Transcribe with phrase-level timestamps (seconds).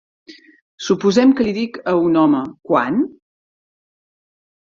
[0.85, 2.99] Suposem que li dic a un home, "quant"?